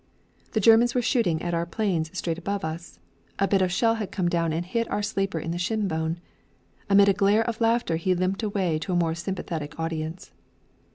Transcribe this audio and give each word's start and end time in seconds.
The 0.53 0.59
Germans 0.59 0.95
were 0.95 1.01
shooting 1.03 1.43
at 1.43 1.53
our 1.53 1.67
planes 1.67 2.09
straight 2.17 2.39
above 2.39 2.65
us; 2.65 2.97
a 3.37 3.47
bit 3.47 3.61
of 3.61 3.71
shell 3.71 3.93
had 4.01 4.11
come 4.11 4.29
down 4.29 4.51
and 4.51 4.65
hit 4.65 4.89
our 4.89 5.03
sleeper 5.03 5.39
on 5.39 5.51
the 5.51 5.59
shin 5.59 5.87
bone. 5.87 6.17
Amid 6.89 7.07
a 7.07 7.13
gale 7.13 7.43
of 7.45 7.61
laughter 7.61 7.97
he 7.97 8.15
limped 8.15 8.41
away 8.41 8.79
to 8.79 8.93
a 8.93 8.95
more 8.95 9.13
sympathetic 9.13 9.79
audience. 9.79 10.31